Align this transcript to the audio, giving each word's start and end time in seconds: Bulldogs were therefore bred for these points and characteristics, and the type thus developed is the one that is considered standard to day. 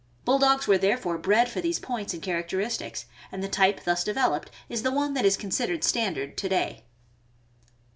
Bulldogs 0.25 0.65
were 0.67 0.79
therefore 0.79 1.19
bred 1.19 1.47
for 1.47 1.61
these 1.61 1.77
points 1.77 2.11
and 2.11 2.23
characteristics, 2.23 3.05
and 3.31 3.43
the 3.43 3.47
type 3.47 3.83
thus 3.83 4.03
developed 4.03 4.49
is 4.67 4.81
the 4.81 4.89
one 4.89 5.13
that 5.13 5.25
is 5.25 5.37
considered 5.37 5.83
standard 5.83 6.37
to 6.37 6.49
day. 6.49 6.85